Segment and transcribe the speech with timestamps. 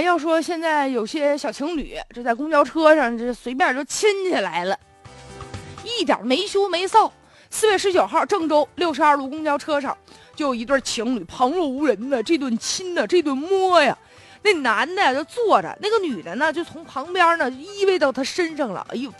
[0.00, 4.78] 要说现在有些小情侣，这在公交车上这随便就亲起来了，
[5.84, 7.10] 一点没羞没臊。
[7.50, 9.96] 四月十九号，郑州六十二路公交车上
[10.34, 13.96] 就有一对情侣旁若无人的这顿亲呢，这顿摸呀。
[14.44, 18.86] 那男的就坐着，那个女的呢就从旁边呢依偎到他身上了。
[18.90, 19.10] 哎呦，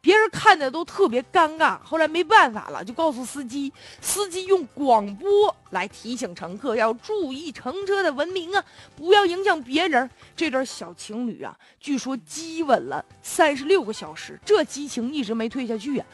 [0.00, 1.78] 别人看的都特别尴尬。
[1.84, 8.64] 后来没办法了，就告诉司机，司机用广播来提醒乘客要注意乘车的文明啊，
[8.96, 10.10] 不要影响别人。
[10.34, 16.06] 这对小情侣啊，据说激吻了三十六个小时，这激情一直没退下去啊。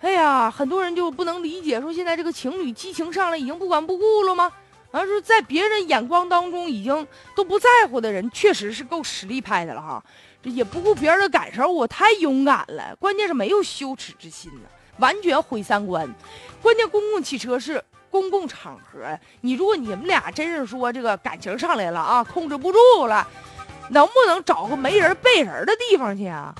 [0.00, 4.52] 哎呀，很多人就不能理解，说现在这个情侣激情上来已经不管不顾了吗？
[4.90, 10.02] 然后说，在别人眼光当中已经都不在乎的人，确实是够实力派的了哈。
[10.42, 12.96] 这也不顾别人的感受，我太勇敢了。
[12.96, 16.08] 关键是没有羞耻之心呢，完全毁三观。
[16.62, 23.28] 关键公共汽车是公共场合，你如果你们俩真是说这个感情上来了啊，控制不住了，
[23.90, 26.54] 能不能找个没人背人的地方去啊？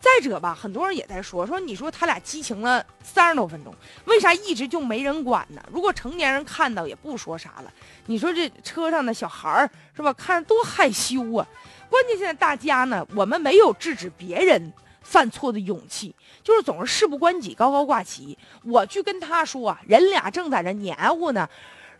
[0.00, 3.74] 再者吧，很多人也在说说，你说他俩激情了三十多分钟，
[4.06, 5.62] 为啥一直就没人管呢？
[5.70, 7.70] 如果成年人看到也不说啥了，
[8.06, 10.10] 你说这车上的小孩儿是吧？
[10.14, 11.46] 看多害羞啊！
[11.90, 18.38] 关键现在大家呢，我们没有制止别人犯错的勇气，就是总是事不关己高高挂起。
[18.64, 21.46] 我去跟他说，人俩正在这黏糊呢。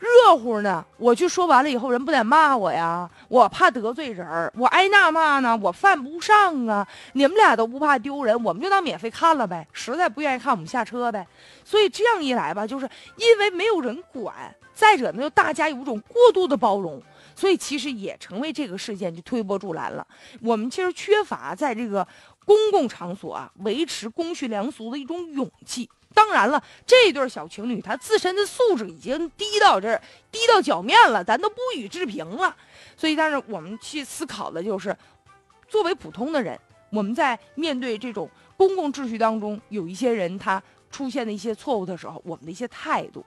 [0.01, 3.09] 热乎呢，我去说完了以后，人不得骂我呀？
[3.29, 4.27] 我怕得罪人
[4.57, 6.87] 我挨那骂呢，我犯不上啊。
[7.12, 9.67] 你们俩都不怕丢人，我们就当免费看了呗。
[9.75, 11.27] 实在不愿意看，我们下车呗。
[11.65, 14.34] 所以这样一来吧，就是因为没有人管，
[14.75, 17.01] 再者呢，就大家有一种过度的包容，
[17.37, 20.07] 所以其实也成为这个事件就推波助澜了。
[20.41, 22.07] 我们其实缺乏在这个
[22.47, 25.91] 公共场所啊维持公序良俗的一种勇气。
[26.14, 32.55] 当然了，这对小情侣他自身的素质已经低到这儿，低到脚面了，咱都不予置评了。
[32.97, 34.97] 所以，但是我们去思考的就是，
[35.69, 36.58] 作为普通的人，
[36.91, 43.24] 我们在面对这种公共秩序当中有一些人他出现的一些错误的时候，我们的一些态度。